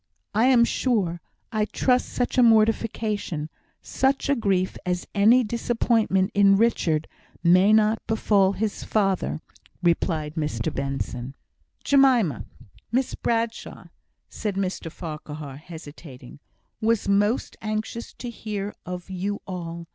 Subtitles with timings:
[0.33, 1.21] "I am sure,
[1.51, 3.51] I trust such a mortification
[3.83, 7.07] such a grief as any disappointment in Richard,
[7.43, 9.41] may not befall his father,"
[9.83, 11.35] replied Mr Benson.
[11.83, 12.45] "Jemima
[12.91, 13.89] Miss Bradshaw,"
[14.27, 16.39] said Mr Farquhar, hesitating,
[16.81, 19.85] "was most anxious to hear of you all.